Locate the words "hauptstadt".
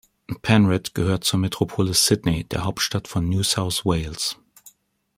2.65-3.07